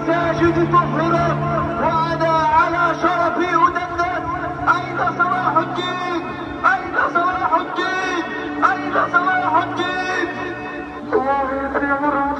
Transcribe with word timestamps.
المساجد 0.00 0.72
طهرت 0.72 1.36
وأنا 1.82 2.32
على 2.56 2.94
شرفي 3.02 3.54
أدندن 3.54 4.24
أين 4.68 4.98
صلاح 5.18 5.56
الدين؟ 5.56 6.22
أين 6.72 6.94
صلاح 7.14 7.54
الدين؟ 7.54 8.24
أين 8.70 8.92
صلاح 9.12 9.62
الدين؟ 9.62 10.28
والله 11.12 11.52
لن 11.52 11.88
يمر 11.90 12.34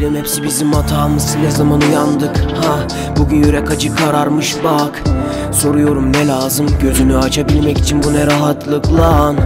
Bilirim 0.00 0.16
hepsi 0.16 0.42
bizim 0.42 0.72
hatamız. 0.72 1.36
Ne 1.42 1.50
zaman 1.50 1.80
uyandık? 1.80 2.36
Ha 2.36 2.86
Bugün 3.16 3.36
yürek 3.36 3.70
acı 3.70 3.94
kararmış 3.94 4.56
bak. 4.64 5.02
Soruyorum 5.52 6.12
ne 6.12 6.26
lazım? 6.26 6.66
Gözünü 6.82 7.16
açabilmek 7.16 7.78
için 7.78 8.02
bu 8.02 8.14
ne 8.14 8.26
rahatlık 8.26 8.92
lan? 8.92 9.36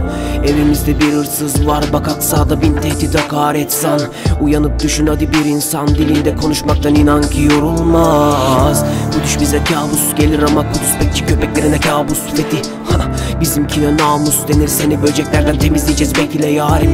Evimizde 0.45 0.99
bir 0.99 1.13
hırsız 1.13 1.67
var 1.67 1.85
bak 1.93 2.07
aksada 2.07 2.61
bin 2.61 2.73
tehdit 2.73 3.15
hakaret 3.19 3.73
san. 3.73 3.99
Uyanıp 4.41 4.83
düşün 4.83 5.07
hadi 5.07 5.33
bir 5.33 5.45
insan 5.45 5.87
dilinde 5.87 6.35
konuşmaktan 6.35 6.95
inan 6.95 7.21
ki 7.21 7.41
yorulmaz. 7.41 8.85
Bu 9.07 9.23
düş 9.23 9.39
bize 9.39 9.63
kabus 9.63 10.15
gelir 10.15 10.43
ama 10.43 10.71
kudüs 10.71 10.99
bekçi 11.01 11.25
köpeklerine 11.25 11.79
kabus. 11.79 12.19
Fethi 12.19 12.69
ha, 12.91 13.07
Bizimkine 13.41 13.97
namus 13.97 14.47
denir. 14.47 14.67
Seni 14.67 15.01
böceklerden 15.03 15.59
temizleyeceğiz 15.59 16.15
bekle 16.15 16.47
yarim 16.47 16.93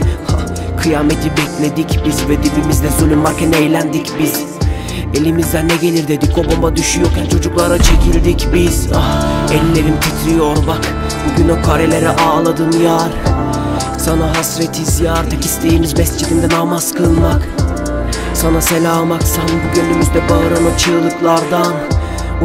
Kıyameti 0.82 1.32
bekledik 1.32 2.00
biz 2.06 2.30
ve 2.30 2.44
dibimizde 2.44 2.90
zulüm 3.00 3.24
varken 3.24 3.52
eğlendik 3.52 4.12
biz. 4.20 4.44
Elimizden 5.14 5.68
ne 5.68 5.76
gelir 5.76 6.08
dedik 6.08 6.38
o 6.38 6.52
bomba 6.52 6.76
düşüyorken 6.76 7.26
çocuklara 7.26 7.78
çekildik 7.78 8.48
biz. 8.54 8.88
Ah, 8.96 9.52
Ellerim 9.52 9.96
titriyor 10.02 10.58
bak 10.68 10.94
bugün 11.30 11.50
o 11.50 11.62
karelere 11.62 12.10
ağladın 12.10 12.72
yar. 12.72 13.10
Sana 13.98 14.38
hasretiz 14.38 15.00
yar 15.02 15.30
tek 15.30 15.46
isteğimiz 15.46 15.98
mescidinde 15.98 16.56
namaz 16.56 16.94
kılmak. 16.94 17.48
Sana 18.34 18.62
selam 18.62 19.12
aksan 19.12 19.44
bu 19.48 19.76
gönlümüzde 19.76 20.30
bağıran 20.30 20.66
o 20.76 20.78
çığlıklardan. 20.78 21.74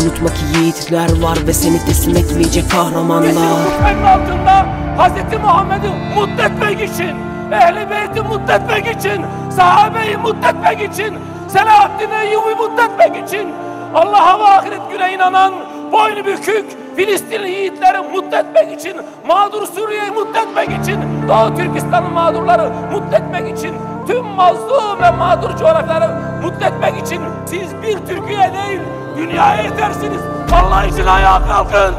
Unutma 0.02 0.28
ki 0.28 0.42
yiğitler 0.60 1.22
var 1.22 1.38
ve 1.46 1.52
seni 1.52 1.84
teslim 1.84 2.16
etmeyecek 2.16 2.70
kahramanlar. 2.70 3.32
Kufenin 3.32 4.02
altında 4.02 4.66
Hz. 4.98 5.40
Muhammed'i 5.42 5.88
mutlu 6.14 6.84
için, 6.84 7.16
Ehl-i 7.52 7.90
Beyt'i 7.90 8.22
mutlu 8.22 8.90
için, 8.90 9.24
sahabeyi 9.50 10.16
mutlu 10.16 10.84
için, 10.84 11.18
Selahaddin 11.48 12.10
Eyyubi 12.10 12.54
mutlu 12.54 13.26
için, 13.26 13.48
Allah'a 13.94 14.38
ve 14.38 14.44
ahiret 14.44 14.90
güne 14.90 15.12
inanan, 15.12 15.54
boynu 15.92 16.26
bükük, 16.26 16.64
Filistinli 16.96 17.50
yiğitleri 17.50 17.98
mutlu 17.98 18.74
için, 18.74 18.96
mağdur 19.26 19.66
Suriye'yi 19.66 20.10
mutlu 20.10 20.62
için, 20.82 21.28
Doğu 21.28 21.56
Türkistan'ın 21.56 22.12
mağdurları 22.12 22.70
mutlu 22.92 23.48
için, 23.48 23.74
tüm 24.06 24.24
mazlum 24.26 25.02
ve 25.02 25.10
mağdur 25.10 25.56
coğrafyaları 25.56 26.10
mutlu 26.42 27.00
için 27.04 27.22
siz 27.46 27.82
bir 27.82 27.98
Türkiye 28.06 28.52
değil, 28.52 28.80
dünyaya 29.16 29.62
yetersiniz. 29.62 30.20
Allah 30.52 30.84
için 30.84 31.06
ayağa 31.06 31.42
kalkın. 31.48 31.94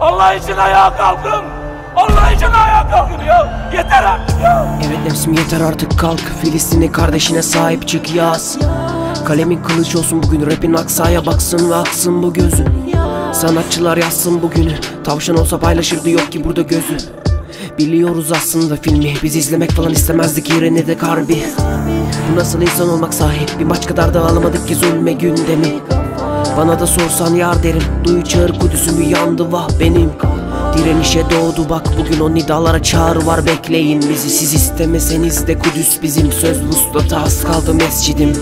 Allah 0.00 0.34
için 0.34 0.56
ayağa 0.56 0.96
kalkın. 0.96 1.55
Allah 1.96 2.32
için 2.32 2.46
ayağa 2.46 2.90
kalkın 2.90 3.24
ya. 3.24 3.70
Yeter 3.76 4.04
artık 4.04 4.40
ya. 4.42 4.78
Evet 4.86 4.98
nefsim 5.04 5.32
yeter 5.32 5.60
artık. 5.60 5.98
Kalk 5.98 6.20
Filistinli 6.42 6.92
kardeşine 6.92 7.42
sahip 7.42 7.88
çık 7.88 8.14
yaz. 8.14 8.58
Kalemin 9.24 9.62
kılıç 9.62 9.96
olsun 9.96 10.22
bugün 10.22 10.46
rapin 10.46 10.74
aksaya 10.74 11.26
baksın 11.26 11.70
ve 11.70 11.74
aksın 11.74 12.22
bu 12.22 12.32
gözün 12.32 12.68
Sanatçılar 13.32 13.96
yazsın 13.96 14.42
bugünü 14.42 14.74
Tavşan 15.04 15.36
olsa 15.36 15.58
paylaşırdı 15.58 16.10
yok 16.10 16.32
ki 16.32 16.44
burada 16.44 16.62
gözü. 16.62 16.96
Biliyoruz 17.78 18.32
aslında 18.32 18.76
filmi 18.76 19.14
Biz 19.22 19.36
izlemek 19.36 19.70
falan 19.70 19.92
istemezdik 19.92 20.50
yerine 20.50 20.86
de 20.86 20.98
karbi 20.98 21.42
Bu 22.32 22.36
nasıl 22.38 22.62
insan 22.62 22.88
olmak 22.88 23.14
sahip 23.14 23.50
Bir 23.58 23.64
maç 23.64 23.86
kadar 23.86 24.14
da 24.14 24.20
ağlamadık 24.20 24.68
ki 24.68 24.74
zulme 24.74 25.12
gündemi. 25.12 25.74
Bana 26.56 26.80
da 26.80 26.86
sorsan 26.86 27.34
yar 27.34 27.62
derim 27.62 27.82
Duy 28.04 28.24
çağır 28.24 28.58
kudüsümü 28.58 29.04
yandı 29.04 29.52
vah 29.52 29.68
benim 29.80 30.10
Direnişe 30.76 31.24
doğdu. 31.30 31.68
Bak 31.70 31.86
bugün 31.98 32.20
o 32.20 32.34
nidalara 32.34 32.82
çağrı 32.82 33.26
var 33.26 33.46
bekleyin 33.46 34.02
bizi. 34.10 34.30
Siz 34.30 34.54
istemeseniz 34.54 35.46
de 35.46 35.58
Kudüs 35.58 36.02
bizim 36.02 36.32
söz 36.32 36.62
vuslata 36.62 37.22
az 37.22 37.44
kaldı 37.44 37.74
mescidim. 37.74 38.32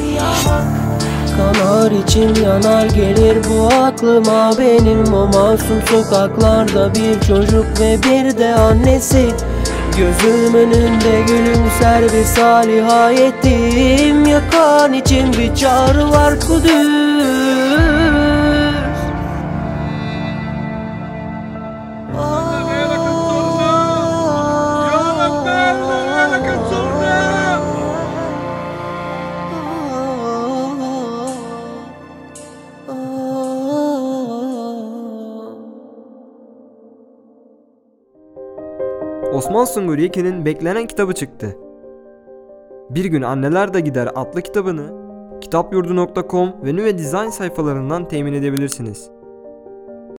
Kanar 1.36 1.90
içim 1.90 2.44
yanar 2.44 2.86
gelir 2.86 3.38
bu 3.50 3.66
aklıma. 3.66 4.50
Benim 4.58 5.14
O 5.14 5.26
masum 5.26 5.82
sokaklarda 5.90 6.94
bir 6.94 7.20
çocuk 7.26 7.80
ve 7.80 7.98
bir 8.02 8.38
de 8.38 8.54
annesi. 8.54 9.34
Gözüm 9.98 10.54
önünde 10.54 11.22
gülümser 11.26 12.02
bir 12.02 12.24
saliha 12.24 13.10
yetim 13.10 14.24
Yakan 14.24 14.92
için 14.92 15.32
bir 15.32 15.54
çağrı 15.54 16.10
var 16.10 16.40
Kudüs 16.40 18.03
Osman 39.34 39.64
Sungur 39.64 39.98
Yekin'in 39.98 40.44
beklenen 40.44 40.86
kitabı 40.86 41.12
çıktı. 41.12 41.56
Bir 42.90 43.04
gün 43.04 43.22
Anneler 43.22 43.74
de 43.74 43.80
Gider 43.80 44.08
adlı 44.14 44.42
kitabını 44.42 45.04
kitapyurdu.com 45.40 46.52
ve 46.64 46.76
Nüve 46.76 46.98
Design 46.98 47.28
sayfalarından 47.28 48.08
temin 48.08 48.32
edebilirsiniz. 48.32 49.10